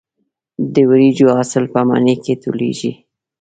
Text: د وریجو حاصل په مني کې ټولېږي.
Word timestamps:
د 0.73 0.75
وریجو 0.89 1.27
حاصل 1.37 1.63
په 1.73 1.79
مني 1.89 2.15
کې 2.23 2.33
ټولېږي. 2.43 2.91